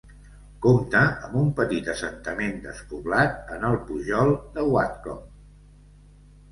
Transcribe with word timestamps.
Compta 0.65 1.01
amb 1.27 1.35
un 1.41 1.51
petit 1.59 1.91
assentament 1.93 2.57
despoblat 2.65 3.55
en 3.59 3.69
el 3.71 3.79
pujol 3.91 4.35
de 4.59 4.69
Whatcombe. 4.75 5.35